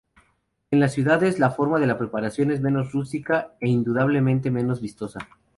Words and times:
En 0.71 0.79
las 0.79 0.93
ciudades, 0.93 1.37
la 1.37 1.51
forma 1.51 1.79
de 1.79 1.93
preparación 1.93 2.49
es 2.49 2.59
menos 2.59 2.91
rústica 2.91 3.53
e 3.59 3.69
indudablemente 3.69 4.49
menos 4.49 4.81
vistosa. 4.81 5.19